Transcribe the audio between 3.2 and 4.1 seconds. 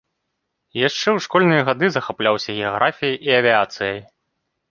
і авіяцыяй.